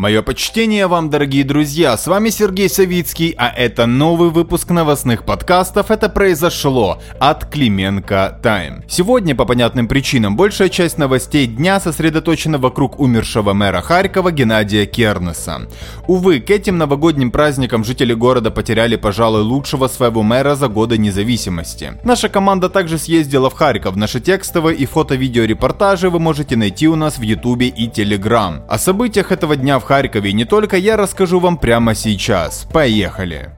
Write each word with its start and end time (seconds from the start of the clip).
Мое 0.00 0.22
почтение 0.22 0.86
вам, 0.86 1.10
дорогие 1.10 1.44
друзья, 1.44 1.94
с 1.94 2.06
вами 2.06 2.30
Сергей 2.30 2.70
Савицкий, 2.70 3.34
а 3.36 3.50
это 3.54 3.84
новый 3.84 4.30
выпуск 4.30 4.70
новостных 4.70 5.26
подкастов 5.26 5.90
«Это 5.90 6.08
произошло» 6.08 7.02
от 7.18 7.44
Клименко 7.44 8.38
Тайм. 8.42 8.82
Сегодня, 8.88 9.34
по 9.34 9.44
понятным 9.44 9.88
причинам, 9.88 10.38
большая 10.38 10.70
часть 10.70 10.96
новостей 10.96 11.46
дня 11.46 11.78
сосредоточена 11.80 12.56
вокруг 12.56 12.98
умершего 12.98 13.52
мэра 13.52 13.82
Харькова 13.82 14.32
Геннадия 14.32 14.86
Кернеса. 14.86 15.68
Увы, 16.08 16.40
к 16.40 16.50
этим 16.50 16.78
новогодним 16.78 17.30
праздникам 17.30 17.84
жители 17.84 18.14
города 18.14 18.50
потеряли, 18.50 18.96
пожалуй, 18.96 19.42
лучшего 19.42 19.86
своего 19.86 20.22
мэра 20.22 20.54
за 20.54 20.68
годы 20.68 20.96
независимости. 20.96 21.92
Наша 22.04 22.30
команда 22.30 22.70
также 22.70 22.96
съездила 22.96 23.50
в 23.50 23.52
Харьков. 23.52 23.96
Наши 23.96 24.18
текстовые 24.20 24.78
и 24.78 24.86
фото-видеорепортажи 24.86 26.08
вы 26.08 26.20
можете 26.20 26.56
найти 26.56 26.88
у 26.88 26.96
нас 26.96 27.18
в 27.18 27.22
Ютубе 27.22 27.68
и 27.68 27.86
Телеграм. 27.86 28.64
О 28.66 28.78
событиях 28.78 29.30
этого 29.30 29.56
дня 29.56 29.78
в 29.78 29.89
Харькове 29.90 30.32
не 30.32 30.44
только 30.44 30.76
я 30.76 30.96
расскажу 30.96 31.40
вам 31.40 31.58
прямо 31.58 31.96
сейчас. 31.96 32.64
Поехали! 32.72 33.50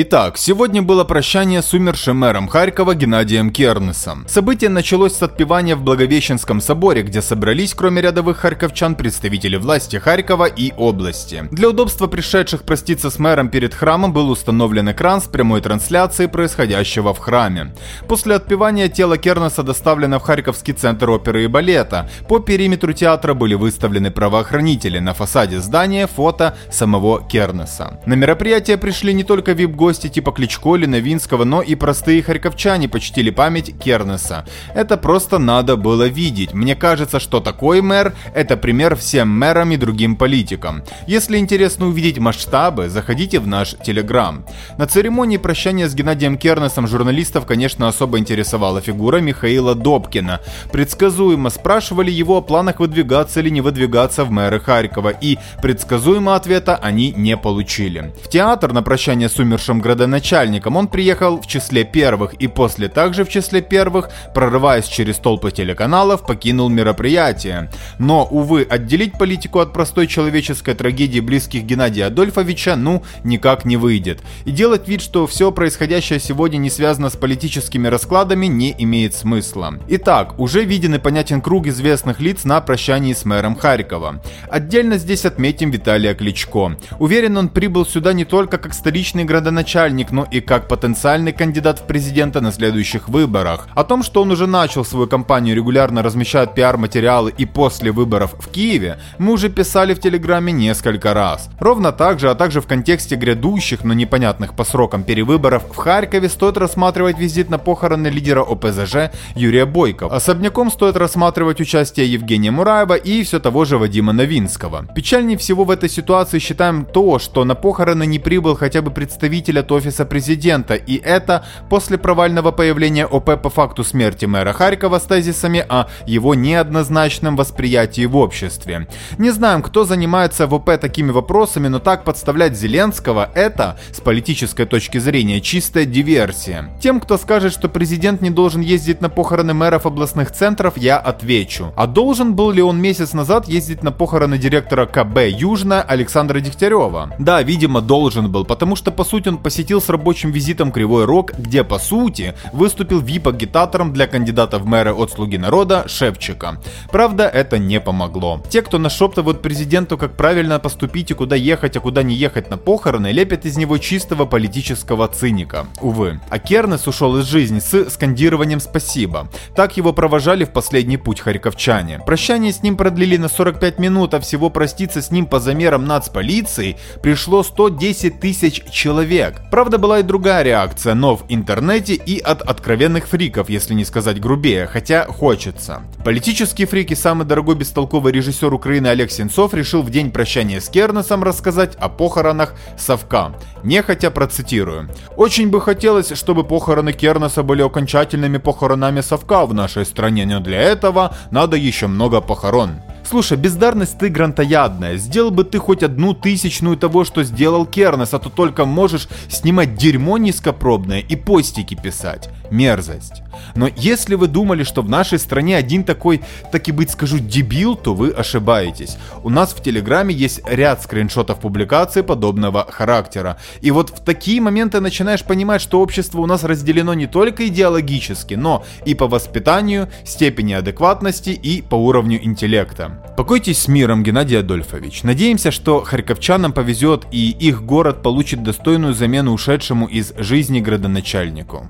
Итак, 0.00 0.38
сегодня 0.38 0.80
было 0.80 1.02
прощание 1.02 1.60
с 1.60 1.74
умершим 1.74 2.18
мэром 2.18 2.46
Харькова 2.46 2.94
Геннадием 2.94 3.50
Кернесом. 3.50 4.28
Событие 4.28 4.70
началось 4.70 5.16
с 5.16 5.22
отпевания 5.24 5.74
в 5.74 5.82
Благовещенском 5.82 6.60
соборе, 6.60 7.02
где 7.02 7.20
собрались, 7.20 7.74
кроме 7.74 8.00
рядовых 8.00 8.36
харьковчан, 8.36 8.94
представители 8.94 9.56
власти 9.56 9.96
Харькова 9.96 10.44
и 10.44 10.72
области. 10.76 11.48
Для 11.50 11.70
удобства 11.70 12.06
пришедших 12.06 12.62
проститься 12.62 13.10
с 13.10 13.18
мэром 13.18 13.48
перед 13.48 13.74
храмом 13.74 14.12
был 14.12 14.30
установлен 14.30 14.88
экран 14.88 15.20
с 15.20 15.24
прямой 15.24 15.62
трансляцией 15.62 16.28
происходящего 16.28 17.12
в 17.12 17.18
храме. 17.18 17.74
После 18.06 18.36
отпевания 18.36 18.88
тело 18.88 19.18
Кернеса 19.18 19.64
доставлено 19.64 20.20
в 20.20 20.22
Харьковский 20.22 20.74
центр 20.74 21.10
оперы 21.10 21.42
и 21.42 21.48
балета. 21.48 22.08
По 22.28 22.38
периметру 22.38 22.92
театра 22.92 23.34
были 23.34 23.54
выставлены 23.54 24.12
правоохранители. 24.12 25.00
На 25.00 25.12
фасаде 25.12 25.58
здания 25.58 26.06
фото 26.06 26.56
самого 26.70 27.20
Кернеса. 27.20 27.98
На 28.06 28.14
мероприятие 28.14 28.76
пришли 28.76 29.12
не 29.12 29.24
только 29.24 29.54
вип-гости, 29.54 29.87
гости 29.88 30.08
типа 30.08 30.32
Кличко 30.32 30.76
или 30.76 30.84
Новинского, 30.84 31.44
но 31.44 31.62
и 31.62 31.74
простые 31.74 32.22
харьковчане 32.22 32.90
почтили 32.90 33.30
память 33.30 33.72
Кернеса. 33.78 34.44
Это 34.74 34.98
просто 34.98 35.38
надо 35.38 35.76
было 35.76 36.06
видеть. 36.06 36.52
Мне 36.52 36.76
кажется, 36.76 37.18
что 37.18 37.40
такой 37.40 37.80
мэр– 37.80 38.12
это 38.34 38.58
пример 38.58 38.96
всем 38.96 39.30
мэрам 39.30 39.72
и 39.72 39.78
другим 39.78 40.16
политикам. 40.16 40.82
Если 41.06 41.38
интересно 41.38 41.86
увидеть 41.86 42.18
масштабы, 42.18 42.90
заходите 42.90 43.40
в 43.40 43.46
наш 43.46 43.76
Телеграм. 43.82 44.44
На 44.76 44.86
церемонии 44.86 45.38
прощания 45.38 45.88
с 45.88 45.94
Геннадием 45.94 46.36
Кернесом 46.36 46.86
журналистов, 46.86 47.46
конечно, 47.46 47.88
особо 47.88 48.18
интересовала 48.18 48.82
фигура 48.82 49.20
Михаила 49.20 49.74
Добкина. 49.74 50.40
Предсказуемо 50.70 51.48
спрашивали 51.48 52.10
его 52.10 52.36
о 52.36 52.42
планах 52.42 52.80
выдвигаться 52.80 53.40
или 53.40 53.48
не 53.48 53.62
выдвигаться 53.62 54.24
в 54.24 54.30
мэры 54.30 54.60
Харькова, 54.60 55.08
и 55.08 55.38
предсказуемо 55.62 56.34
ответа 56.34 56.76
они 56.76 57.14
не 57.16 57.38
получили. 57.38 58.12
В 58.22 58.28
театр 58.28 58.74
на 58.74 58.82
прощание 58.82 59.30
с 59.30 59.38
умершим 59.38 59.77
бывшим 59.78 59.80
градоначальником, 59.80 60.76
он 60.76 60.88
приехал 60.88 61.40
в 61.40 61.46
числе 61.46 61.84
первых 61.84 62.34
и 62.34 62.48
после 62.48 62.88
также 62.88 63.24
в 63.24 63.28
числе 63.28 63.60
первых, 63.60 64.10
прорываясь 64.34 64.86
через 64.86 65.16
толпы 65.18 65.50
телеканалов, 65.50 66.26
покинул 66.26 66.68
мероприятие. 66.68 67.70
Но, 67.98 68.26
увы, 68.30 68.66
отделить 68.68 69.18
политику 69.18 69.60
от 69.60 69.72
простой 69.72 70.06
человеческой 70.06 70.74
трагедии 70.74 71.20
близких 71.20 71.64
Геннадия 71.64 72.06
Адольфовича, 72.06 72.76
ну, 72.76 73.02
никак 73.24 73.64
не 73.64 73.76
выйдет. 73.76 74.20
И 74.46 74.50
делать 74.50 74.88
вид, 74.88 75.00
что 75.00 75.26
все 75.26 75.50
происходящее 75.50 76.20
сегодня 76.20 76.58
не 76.58 76.70
связано 76.70 77.10
с 77.10 77.16
политическими 77.16 77.88
раскладами, 77.88 78.46
не 78.46 78.74
имеет 78.78 79.14
смысла. 79.14 79.74
Итак, 79.88 80.38
уже 80.38 80.64
виден 80.64 80.94
и 80.94 80.98
понятен 80.98 81.40
круг 81.40 81.66
известных 81.66 82.20
лиц 82.20 82.44
на 82.44 82.60
прощании 82.60 83.14
с 83.14 83.24
мэром 83.24 83.56
Харькова. 83.56 84.20
Отдельно 84.50 84.98
здесь 84.98 85.24
отметим 85.24 85.70
Виталия 85.70 86.14
Кличко. 86.14 86.76
Уверен, 86.98 87.36
он 87.36 87.48
прибыл 87.48 87.86
сюда 87.86 88.12
не 88.12 88.24
только 88.24 88.58
как 88.58 88.74
столичный 88.74 89.24
градоначальник, 89.24 89.67
начальник, 89.68 90.12
но 90.12 90.26
и 90.30 90.40
как 90.40 90.66
потенциальный 90.66 91.32
кандидат 91.32 91.80
в 91.80 91.82
президента 91.82 92.40
на 92.40 92.52
следующих 92.52 93.10
выборах. 93.10 93.68
О 93.74 93.84
том, 93.84 94.02
что 94.02 94.22
он 94.22 94.30
уже 94.30 94.46
начал 94.46 94.82
свою 94.82 95.06
кампанию 95.06 95.54
регулярно 95.54 96.02
размещать 96.02 96.54
пиар-материалы 96.54 97.34
и 97.36 97.44
после 97.44 97.92
выборов 97.92 98.34
в 98.38 98.48
Киеве, 98.48 98.98
мы 99.18 99.32
уже 99.32 99.50
писали 99.50 99.92
в 99.92 100.00
Телеграме 100.00 100.52
несколько 100.52 101.12
раз. 101.12 101.50
Ровно 101.60 101.92
так 101.92 102.18
же, 102.18 102.30
а 102.30 102.34
также 102.34 102.62
в 102.62 102.66
контексте 102.66 103.16
грядущих, 103.16 103.84
но 103.84 103.92
непонятных 103.92 104.54
по 104.54 104.64
срокам 104.64 105.02
перевыборов 105.02 105.64
в 105.70 105.76
Харькове 105.76 106.30
стоит 106.30 106.56
рассматривать 106.56 107.18
визит 107.18 107.50
на 107.50 107.58
похороны 107.58 108.08
лидера 108.08 108.40
ОПЗЖ 108.40 109.10
Юрия 109.36 109.66
Бойкова. 109.66 110.16
Особняком 110.16 110.70
стоит 110.70 110.96
рассматривать 110.96 111.60
участие 111.60 112.10
Евгения 112.10 112.50
Мураева 112.50 112.94
и 112.94 113.22
все 113.22 113.38
того 113.38 113.66
же 113.66 113.76
Вадима 113.76 114.14
Новинского. 114.14 114.86
Печальнее 114.94 115.36
всего 115.36 115.64
в 115.64 115.70
этой 115.70 115.90
ситуации 115.90 116.38
считаем 116.38 116.86
то, 116.86 117.18
что 117.18 117.44
на 117.44 117.54
похороны 117.54 118.06
не 118.06 118.18
прибыл 118.18 118.56
хотя 118.56 118.80
бы 118.80 118.90
представитель 118.90 119.47
от 119.56 119.72
офиса 119.72 120.04
президента, 120.04 120.74
и 120.74 120.96
это 120.96 121.44
после 121.70 121.96
провального 121.96 122.52
появления 122.52 123.06
ОП 123.06 123.40
по 123.40 123.48
факту 123.48 123.84
смерти 123.84 124.26
мэра 124.26 124.52
Харькова 124.52 124.98
с 124.98 125.04
тезисами 125.04 125.64
о 125.66 125.86
его 126.04 126.34
неоднозначном 126.34 127.36
восприятии 127.36 128.04
в 128.04 128.16
обществе. 128.16 128.86
Не 129.16 129.30
знаем, 129.30 129.62
кто 129.62 129.84
занимается 129.84 130.46
в 130.46 130.54
ОП 130.54 130.78
такими 130.80 131.10
вопросами, 131.10 131.68
но 131.68 131.78
так 131.78 132.04
подставлять 132.04 132.56
Зеленского– 132.58 133.30
это, 133.34 133.78
с 133.92 134.00
политической 134.00 134.66
точки 134.66 134.98
зрения, 134.98 135.40
чистая 135.40 135.84
диверсия. 135.84 136.70
Тем, 136.80 137.00
кто 137.00 137.16
скажет, 137.16 137.52
что 137.52 137.68
президент 137.68 138.20
не 138.20 138.30
должен 138.30 138.60
ездить 138.60 139.00
на 139.00 139.08
похороны 139.08 139.54
мэров 139.54 139.86
областных 139.86 140.32
центров, 140.32 140.76
я 140.76 140.98
отвечу. 140.98 141.72
А 141.76 141.86
должен 141.86 142.34
был 142.34 142.50
ли 142.50 142.62
он 142.62 142.80
месяц 142.80 143.12
назад 143.12 143.48
ездить 143.48 143.82
на 143.82 143.92
похороны 143.92 144.38
директора 144.38 144.86
КБ 144.86 145.28
Южная 145.28 145.82
Александра 145.82 146.40
Дегтярева? 146.40 147.14
Да, 147.18 147.42
видимо, 147.42 147.80
должен 147.80 148.30
был, 148.30 148.44
потому 148.44 148.76
что 148.76 148.90
по 148.90 149.04
сути 149.04 149.28
посетил 149.38 149.80
с 149.80 149.88
рабочим 149.88 150.30
визитом 150.30 150.72
Кривой 150.72 151.04
Рог, 151.04 151.32
где, 151.38 151.64
по 151.64 151.78
сути, 151.78 152.34
выступил 152.52 153.00
вип-агитатором 153.00 153.92
для 153.92 154.06
кандидата 154.06 154.58
в 154.58 154.66
мэры 154.66 154.92
от 154.92 155.12
«Слуги 155.12 155.38
народа» 155.38 155.84
Шепчика. 155.88 156.60
Правда, 156.90 157.24
это 157.28 157.58
не 157.58 157.80
помогло. 157.80 158.42
Те, 158.48 158.62
кто 158.62 158.78
нашептывают 158.78 159.42
президенту, 159.42 159.98
как 159.98 160.16
правильно 160.16 160.58
поступить 160.58 161.10
и 161.10 161.14
куда 161.14 161.36
ехать, 161.36 161.76
а 161.76 161.80
куда 161.80 162.02
не 162.02 162.14
ехать 162.14 162.50
на 162.50 162.56
похороны, 162.56 163.12
лепят 163.12 163.44
из 163.44 163.56
него 163.56 163.78
чистого 163.78 164.26
политического 164.26 165.08
циника. 165.08 165.66
Увы. 165.80 166.20
А 166.30 166.38
Кернес 166.38 166.86
ушел 166.86 167.18
из 167.18 167.26
жизни 167.26 167.60
с 167.60 167.90
скандированием 167.90 168.60
«Спасибо». 168.60 169.28
Так 169.54 169.76
его 169.76 169.92
провожали 169.92 170.44
в 170.44 170.52
последний 170.52 170.96
путь 170.96 171.20
харьковчане. 171.20 172.00
Прощание 172.06 172.52
с 172.52 172.62
ним 172.62 172.76
продлили 172.76 173.16
на 173.16 173.28
45 173.28 173.78
минут, 173.78 174.14
а 174.14 174.20
всего 174.20 174.50
проститься 174.50 175.02
с 175.02 175.10
ним 175.10 175.26
по 175.26 175.40
замерам 175.40 175.84
нацполиции 175.84 176.76
пришло 177.02 177.42
110 177.42 178.20
тысяч 178.20 178.62
человек. 178.70 179.27
Правда, 179.50 179.78
была 179.78 180.00
и 180.00 180.02
другая 180.02 180.42
реакция, 180.42 180.94
но 180.94 181.16
в 181.16 181.24
интернете 181.28 181.94
и 181.94 182.18
от 182.18 182.42
откровенных 182.42 183.08
фриков, 183.08 183.48
если 183.48 183.74
не 183.74 183.84
сказать 183.84 184.20
грубее, 184.20 184.66
хотя 184.66 185.06
хочется. 185.06 185.82
Политические 186.04 186.66
фрики, 186.66 186.94
самый 186.94 187.26
дорогой 187.26 187.54
бестолковый 187.54 188.12
режиссер 188.12 188.52
Украины 188.52 188.88
Олег 188.88 189.10
Сенцов 189.10 189.54
решил 189.54 189.82
в 189.82 189.90
день 189.90 190.10
прощания 190.10 190.60
с 190.60 190.68
Кернесом 190.68 191.22
рассказать 191.22 191.74
о 191.76 191.88
похоронах 191.88 192.54
Совка. 192.76 193.34
Нехотя 193.62 194.10
процитирую. 194.10 194.88
«Очень 195.16 195.50
бы 195.50 195.60
хотелось, 195.60 196.12
чтобы 196.16 196.44
похороны 196.44 196.92
Кернеса 196.92 197.42
были 197.42 197.62
окончательными 197.62 198.38
похоронами 198.38 199.00
Совка 199.00 199.46
в 199.46 199.54
нашей 199.54 199.84
стране, 199.84 200.26
но 200.26 200.40
для 200.40 200.60
этого 200.60 201.14
надо 201.30 201.56
еще 201.56 201.86
много 201.86 202.20
похорон». 202.20 202.80
Слушай, 203.08 203.38
бездарность 203.38 203.98
ты 203.98 204.10
грантоядная. 204.10 204.98
Сделал 204.98 205.30
бы 205.30 205.44
ты 205.44 205.58
хоть 205.58 205.82
одну 205.82 206.12
тысячную 206.12 206.76
того, 206.76 207.04
что 207.04 207.24
сделал 207.24 207.64
Кернес, 207.64 208.12
а 208.12 208.18
то 208.18 208.28
только 208.28 208.66
можешь 208.66 209.08
снимать 209.30 209.76
дерьмо 209.76 210.18
низкопробное 210.18 211.00
и 211.00 211.16
постики 211.16 211.74
писать. 211.74 212.28
Мерзость. 212.50 213.22
Но 213.54 213.68
если 213.76 214.14
вы 214.14 214.26
думали, 214.26 214.62
что 214.62 214.82
в 214.82 214.88
нашей 214.88 215.18
стране 215.18 215.56
один 215.56 215.84
такой, 215.84 216.22
так 216.52 216.68
и 216.68 216.72
быть 216.72 216.90
скажу, 216.90 217.18
дебил, 217.18 217.76
то 217.76 217.94
вы 217.94 218.10
ошибаетесь. 218.10 218.96
У 219.22 219.30
нас 219.30 219.52
в 219.52 219.62
Телеграме 219.62 220.14
есть 220.14 220.40
ряд 220.48 220.82
скриншотов 220.82 221.40
публикаций 221.40 222.02
подобного 222.02 222.66
характера. 222.70 223.38
И 223.60 223.70
вот 223.70 223.90
в 223.90 224.04
такие 224.04 224.40
моменты 224.40 224.80
начинаешь 224.80 225.24
понимать, 225.24 225.60
что 225.60 225.80
общество 225.80 226.20
у 226.20 226.26
нас 226.26 226.44
разделено 226.44 226.94
не 226.94 227.06
только 227.06 227.46
идеологически, 227.48 228.34
но 228.34 228.64
и 228.84 228.94
по 228.94 229.06
воспитанию, 229.06 229.88
степени 230.04 230.52
адекватности 230.52 231.30
и 231.30 231.62
по 231.62 231.74
уровню 231.74 232.24
интеллекта. 232.24 233.02
Покойтесь 233.16 233.58
с 233.62 233.68
миром, 233.68 234.02
Геннадий 234.02 234.38
Адольфович. 234.38 235.02
Надеемся, 235.02 235.50
что 235.50 235.82
харьковчанам 235.82 236.52
повезет 236.52 237.06
и 237.10 237.30
их 237.30 237.64
город 237.64 238.02
получит 238.02 238.42
достойную 238.42 238.94
замену 238.94 239.32
ушедшему 239.32 239.86
из 239.86 240.12
жизни 240.16 240.60
градоначальнику. 240.60 241.68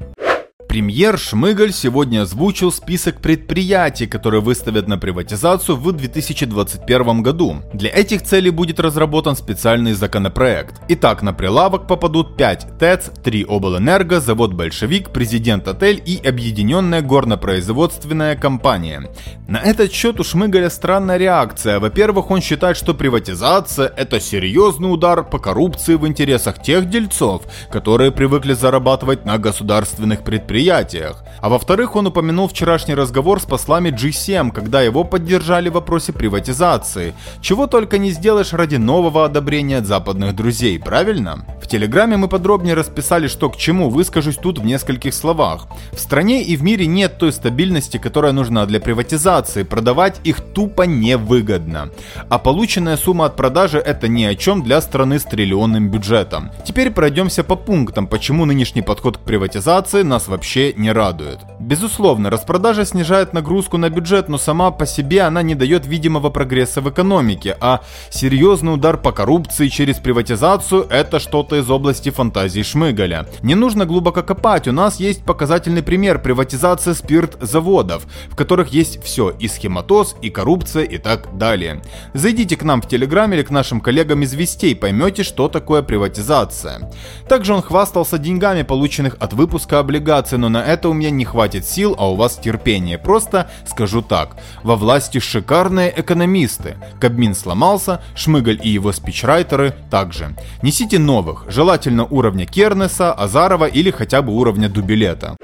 Премьер 0.68 1.16
Шмыгаль 1.16 1.72
сегодня 1.72 2.22
озвучил 2.22 2.70
список 2.70 3.22
предприятий, 3.22 4.06
которые 4.06 4.42
выставят 4.42 4.86
на 4.86 4.98
приватизацию 4.98 5.76
в 5.76 5.92
2021 5.92 7.22
году. 7.22 7.62
Для 7.72 7.88
этих 7.88 8.22
целей 8.22 8.50
будет 8.50 8.78
разработан 8.78 9.34
специальный 9.34 9.94
законопроект. 9.94 10.74
Итак, 10.88 11.22
на 11.22 11.32
прилавок 11.32 11.86
попадут 11.86 12.36
5 12.36 12.78
ТЭЦ, 12.78 13.12
3 13.24 13.46
облэнерго, 13.48 14.20
завод 14.20 14.52
«Большевик», 14.52 15.08
президент 15.08 15.66
«Отель» 15.68 16.02
и 16.04 16.20
объединенная 16.22 17.00
горнопроизводственная 17.00 18.36
компания. 18.36 19.10
На 19.48 19.62
этот 19.62 19.90
счет 19.90 20.20
у 20.20 20.24
Шмыгаля 20.24 20.68
странная 20.68 21.16
реакция. 21.16 21.80
Во-первых, 21.80 22.30
он 22.30 22.42
считает, 22.42 22.76
что 22.76 22.92
приватизация– 22.92 23.90
это 23.96 24.20
серьезный 24.20 24.92
удар 24.92 25.24
по 25.24 25.38
коррупции 25.38 25.94
в 25.94 26.06
интересах 26.06 26.60
тех 26.60 26.90
дельцов, 26.90 27.44
которые 27.70 28.12
привыкли 28.12 28.52
зарабатывать 28.52 29.24
на 29.24 29.38
государственных 29.38 30.24
предприятиях 30.24 30.57
предприятиях. 30.58 31.22
А 31.40 31.48
во-вторых, 31.48 31.94
он 31.94 32.06
упомянул 32.06 32.48
вчерашний 32.48 32.94
разговор 32.94 33.40
с 33.40 33.44
послами 33.44 33.90
G7, 33.90 34.50
когда 34.50 34.82
его 34.82 35.04
поддержали 35.04 35.68
в 35.68 35.74
вопросе 35.74 36.12
приватизации. 36.12 37.14
Чего 37.40 37.68
только 37.68 37.98
не 37.98 38.10
сделаешь 38.10 38.52
ради 38.52 38.76
нового 38.76 39.24
одобрения 39.24 39.78
от 39.78 39.86
западных 39.86 40.34
друзей, 40.34 40.80
правильно? 40.80 41.44
В 41.62 41.68
Телеграме 41.68 42.16
мы 42.16 42.28
подробнее 42.28 42.74
расписали, 42.74 43.28
что 43.28 43.50
к 43.50 43.56
чему, 43.56 43.88
выскажусь 43.88 44.36
тут 44.36 44.58
в 44.58 44.64
нескольких 44.64 45.14
словах. 45.14 45.68
В 45.92 46.00
стране 46.00 46.42
и 46.42 46.56
в 46.56 46.62
мире 46.64 46.86
нет 46.86 47.18
той 47.18 47.32
стабильности, 47.32 47.98
которая 47.98 48.32
нужна 48.32 48.66
для 48.66 48.80
приватизации, 48.80 49.62
продавать 49.62 50.20
их 50.24 50.40
тупо 50.40 50.82
невыгодно. 50.82 51.90
А 52.28 52.38
полученная 52.38 52.96
сумма 52.96 53.26
от 53.26 53.36
продажи 53.36 53.78
это 53.78 54.08
ни 54.08 54.24
о 54.24 54.34
чем 54.34 54.62
для 54.64 54.80
страны 54.80 55.20
с 55.20 55.24
триллионным 55.24 55.88
бюджетом. 55.88 56.50
Теперь 56.64 56.90
пройдемся 56.90 57.44
по 57.44 57.54
пунктам, 57.54 58.08
почему 58.08 58.44
нынешний 58.44 58.82
подход 58.82 59.18
к 59.18 59.20
приватизации 59.20 60.02
нас 60.02 60.26
вообще 60.26 60.47
вообще 60.48 60.72
не 60.76 60.92
радует. 60.92 61.40
Безусловно, 61.60 62.30
распродажа 62.30 62.86
снижает 62.86 63.34
нагрузку 63.34 63.76
на 63.76 63.90
бюджет, 63.90 64.30
но 64.30 64.38
сама 64.38 64.70
по 64.70 64.86
себе 64.86 65.22
она 65.22 65.42
не 65.42 65.54
дает 65.54 65.86
видимого 65.86 66.30
прогресса 66.30 66.80
в 66.80 66.88
экономике, 66.88 67.54
а 67.60 67.80
серьезный 68.08 68.72
удар 68.72 68.96
по 68.96 69.12
коррупции 69.12 69.68
через 69.68 69.98
приватизацию– 69.98 70.86
это 70.90 71.18
что-то 71.18 71.56
из 71.56 71.68
области 71.68 72.08
фантазии 72.10 72.62
Шмыгаля. 72.62 73.26
Не 73.42 73.56
нужно 73.56 73.84
глубоко 73.84 74.22
копать, 74.22 74.68
у 74.68 74.72
нас 74.72 75.00
есть 75.00 75.22
показательный 75.22 75.82
пример 75.82 76.22
приватизации 76.22 76.94
спирт-заводов, 76.94 78.06
в 78.30 78.34
которых 78.34 78.68
есть 78.68 79.02
все– 79.04 79.30
и 79.38 79.48
схематоз, 79.48 80.16
и 80.22 80.30
коррупция, 80.30 80.84
и 80.84 80.96
так 80.96 81.36
далее. 81.36 81.82
Зайдите 82.14 82.56
к 82.56 82.62
нам 82.62 82.80
в 82.80 82.88
Телеграм 82.88 83.30
или 83.34 83.42
к 83.42 83.50
нашим 83.50 83.82
коллегам 83.82 84.22
из 84.22 84.32
Вестей, 84.32 84.74
поймете, 84.74 85.24
что 85.24 85.48
такое 85.48 85.82
приватизация. 85.82 86.90
Также 87.28 87.52
он 87.52 87.60
хвастался 87.60 88.16
деньгами, 88.16 88.62
полученных 88.62 89.16
от 89.20 89.34
выпуска 89.34 89.80
облигаций, 89.80 90.37
но 90.38 90.48
на 90.48 90.64
это 90.64 90.88
у 90.88 90.92
меня 90.92 91.10
не 91.10 91.24
хватит 91.24 91.66
сил, 91.66 91.94
а 91.98 92.10
у 92.10 92.16
вас 92.16 92.36
терпения. 92.36 92.98
Просто 92.98 93.50
скажу 93.66 94.02
так, 94.02 94.36
во 94.62 94.76
власти 94.76 95.18
шикарные 95.18 95.92
экономисты. 95.94 96.76
Кабмин 97.00 97.34
сломался, 97.34 98.00
Шмыгаль 98.14 98.60
и 98.62 98.68
его 98.68 98.92
спичрайтеры 98.92 99.74
также. 99.90 100.34
Несите 100.62 100.98
новых, 100.98 101.44
желательно 101.48 102.04
уровня 102.04 102.46
Кернеса, 102.46 103.12
Азарова 103.12 103.66
или 103.66 103.90
хотя 103.90 104.22
бы 104.22 104.32
уровня 104.32 104.68
Дубилета. 104.68 105.36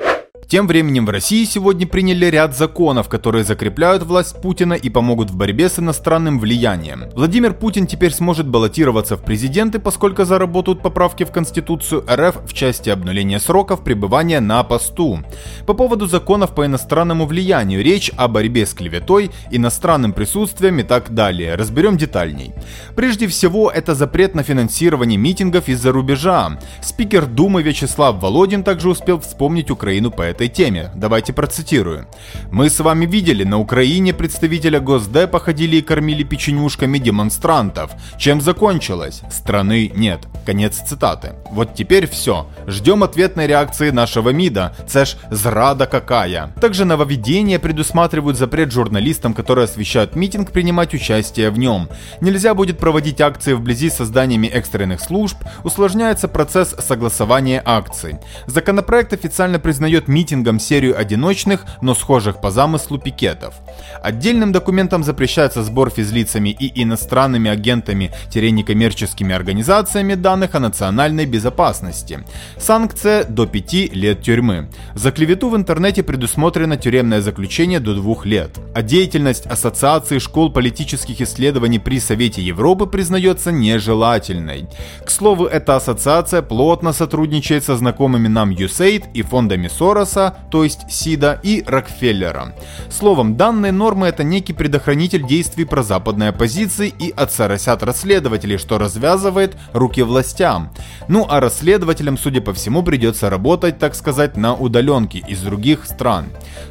Тем 0.55 0.69
временем 0.69 1.05
в 1.05 1.11
России 1.11 1.43
сегодня 1.43 1.85
приняли 1.85 2.27
ряд 2.27 2.57
законов, 2.57 3.09
которые 3.09 3.43
закрепляют 3.43 4.05
власть 4.05 4.41
Путина 4.41 4.75
и 4.75 4.89
помогут 4.89 5.31
в 5.31 5.37
борьбе 5.37 5.69
с 5.69 5.81
иностранным 5.81 6.39
влиянием. 6.39 7.07
Владимир 7.17 7.55
Путин 7.55 7.89
теперь 7.89 8.13
сможет 8.13 8.47
баллотироваться 8.47 9.17
в 9.17 9.25
президенты, 9.25 9.81
поскольку 9.81 10.25
заработают 10.25 10.81
поправки 10.81 11.25
в 11.25 11.33
Конституцию 11.33 12.05
РФ 12.09 12.37
в 12.47 12.53
части 12.53 12.89
обнуления 12.89 13.41
сроков 13.41 13.83
пребывания 13.83 14.39
на 14.39 14.63
посту. 14.63 15.25
По 15.67 15.75
поводу 15.75 16.07
законов 16.07 16.55
по 16.55 16.65
иностранному 16.65 17.27
влиянию 17.27 17.83
речь 17.83 18.13
о 18.17 18.29
борьбе 18.29 18.65
с 18.65 18.75
клеветой, 18.75 19.33
иностранным 19.51 20.13
присутствием 20.13 20.79
и 20.79 20.85
так 20.85 21.13
далее. 21.13 21.57
Разберем 21.57 21.97
детальней. 21.97 22.53
Прежде 22.95 23.27
всего, 23.27 23.73
это 23.73 23.97
запрет 23.97 24.37
на 24.37 24.45
финансирование 24.45 25.19
митингов 25.19 25.67
из-за 25.67 25.91
рубежа. 25.91 26.61
Спикер 26.81 27.27
Думы 27.27 27.65
Вячеслав 27.65 28.23
Володин 28.23 28.63
также 28.63 28.89
успел 28.89 29.19
вспомнить 29.19 29.73
Украину 29.73 30.13
по 30.13 30.23
этой 30.23 30.44
теме. 30.49 30.91
Давайте 30.95 31.33
процитирую. 31.33 32.07
«Мы 32.51 32.71
с 32.71 32.81
вами 32.81 33.07
видели, 33.07 33.45
на 33.45 33.59
Украине 33.59 34.13
представителя 34.13 34.81
Госдепа 34.81 35.39
ходили 35.39 35.77
и 35.77 35.83
кормили 35.83 36.23
печенюшками 36.23 36.99
демонстрантов. 36.99 37.91
Чем 38.19 38.41
закончилось? 38.41 39.23
Страны 39.31 39.91
нет». 39.95 40.21
Конец 40.47 40.77
цитаты. 40.77 41.33
Вот 41.51 41.75
теперь 41.75 42.07
все. 42.07 42.47
Ждем 42.67 43.03
ответной 43.03 43.47
реакции 43.47 43.91
нашего 43.91 44.31
МИДа. 44.31 44.75
Це 44.87 45.05
ж 45.05 45.17
зрада 45.31 45.87
какая. 45.87 46.53
Также 46.61 46.85
нововведения 46.85 47.59
предусматривают 47.59 48.37
запрет 48.37 48.71
журналистам, 48.71 49.35
которые 49.35 49.65
освещают 49.65 50.17
митинг, 50.17 50.51
принимать 50.51 50.95
участие 50.95 51.51
в 51.51 51.59
нем. 51.59 51.89
Нельзя 52.21 52.55
будет 52.55 52.79
проводить 52.79 53.21
акции 53.21 53.55
вблизи 53.55 53.89
с 53.89 53.97
созданиями 53.97 54.47
экстренных 54.47 55.01
служб, 55.01 55.39
усложняется 55.65 56.29
процесс 56.29 56.75
согласования 56.79 57.63
акций. 57.65 58.17
Законопроект 58.47 59.13
официально 59.13 59.59
признает 59.59 60.09
митинг 60.09 60.24
митингам 60.25 60.59
серию 60.59 60.99
одиночных, 60.99 61.67
но 61.83 61.95
схожих 61.95 62.41
по 62.41 62.51
замыслу 62.51 62.99
пикетов. 62.99 63.55
Отдельным 64.03 64.53
документом 64.53 65.05
запрещается 65.05 65.63
сбор 65.63 65.91
физлицами 65.91 66.49
и 66.49 66.83
иностранными 66.83 67.51
агентами-некоммерческими 67.51 69.35
организациями 69.35 70.15
данных 70.15 70.55
о 70.55 70.61
национальной 70.61 71.27
безопасности. 71.27 72.21
Санкция 72.59 73.25
до 73.25 73.47
5 73.47 73.95
лет 73.95 74.23
тюрьмы. 74.23 74.71
За 74.95 75.11
клевету 75.11 75.51
в 75.51 75.57
интернете 75.57 76.03
предусмотрено 76.03 76.77
тюремное 76.79 77.21
заключение 77.21 77.81
до 77.81 77.95
2 77.95 78.25
лет. 78.25 78.59
А 78.75 78.83
деятельность 78.83 79.47
Ассоциации 79.47 80.19
школ 80.19 80.51
политических 80.51 81.21
исследований 81.21 81.79
при 81.79 82.01
Совете 82.01 82.41
Европы 82.41 82.87
признается 82.87 83.53
нежелательной. 83.53 84.69
К 85.05 85.11
слову, 85.11 85.45
эта 85.45 85.77
ассоциация 85.77 86.41
плотно 86.41 86.93
сотрудничает 86.93 87.65
со 87.65 87.77
знакомыми 87.77 88.29
нам 88.29 88.51
USAID 88.51 89.05
и 89.13 89.23
фондами 89.23 89.69
Сороса, 90.15 90.35
то 90.51 90.65
есть 90.65 90.91
Сида, 90.91 91.41
и 91.43 91.63
Рокфеллера. 91.67 92.55
Словом, 92.91 93.37
данные 93.37 93.73
нормы 93.73 94.07
это 94.07 94.25
некий 94.25 94.53
предохранитель 94.53 95.27
действий 95.27 95.65
прозападной 95.65 96.29
оппозиции 96.29 96.93
и 96.99 97.13
отсоросят 97.17 97.83
расследователей, 97.83 98.59
что 98.59 98.79
развязывает 98.79 99.57
руки 99.73 100.03
властям. 100.03 100.71
Ну 101.09 101.27
а 101.29 101.41
расследователям, 101.41 102.17
судя 102.17 102.41
по 102.41 102.53
всему, 102.53 102.83
придется 102.83 103.31
работать, 103.31 103.79
так 103.79 103.95
сказать, 103.95 104.37
на 104.37 104.55
удаленке 104.55 105.19
из 105.19 105.41
других 105.41 105.85
стран. 105.85 106.27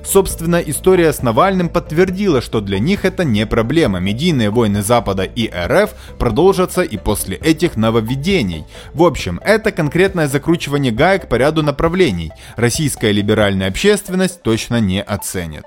Собственно, 0.06 0.58
история 0.58 1.12
с 1.12 1.22
Навальным 1.22 1.70
подтвердила, 1.70 2.42
что 2.42 2.62
для 2.62 2.80
них 2.80 3.06
это 3.06 3.24
не 3.24 3.46
проблема. 3.46 4.00
Медийные 4.00 4.50
войны 4.50 4.82
Запада 4.82 5.24
и 5.24 5.50
РФ 5.50 5.92
продолжатся 6.18 6.82
и 6.82 6.98
после 6.98 7.38
этих 7.38 7.76
нововведений. 7.76 8.66
В 8.94 9.04
общем, 9.04 9.40
это 9.44 9.72
конкретное 9.72 10.28
закручивание 10.28 10.92
гаек 10.92 11.28
по 11.28 11.36
ряду 11.36 11.64
направлений. 11.64 12.32
Российская 12.56 13.12
либеральная 13.12 13.33
либеральная 13.34 13.70
общественность 13.70 14.44
точно 14.44 14.80
не 14.80 15.02
оценит. 15.02 15.64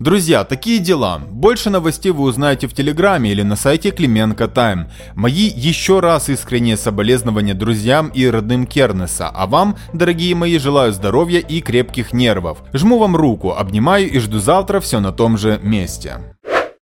Друзья, 0.00 0.42
такие 0.44 0.78
дела. 0.78 1.18
Больше 1.18 1.68
новостей 1.68 2.10
вы 2.12 2.24
узнаете 2.24 2.66
в 2.66 2.72
Телеграме 2.72 3.30
или 3.30 3.42
на 3.42 3.56
сайте 3.56 3.90
Клименко 3.90 4.48
Тайм. 4.48 4.88
Мои 5.14 5.50
еще 5.54 6.00
раз 6.00 6.30
искренние 6.30 6.78
соболезнования 6.78 7.52
друзьям 7.52 8.08
и 8.08 8.26
родным 8.26 8.66
Кернеса, 8.66 9.28
а 9.28 9.46
вам, 9.46 9.76
дорогие 9.92 10.34
мои, 10.34 10.58
желаю 10.58 10.92
здоровья 10.92 11.40
и 11.40 11.60
крепких 11.60 12.14
нервов. 12.14 12.62
Жму 12.72 12.98
вам 12.98 13.14
руку, 13.14 13.52
обнимаю 13.52 14.10
и 14.10 14.18
жду 14.18 14.38
завтра 14.38 14.80
все 14.80 14.98
на 14.98 15.12
том 15.12 15.36
же 15.36 15.60
месте. 15.62 16.18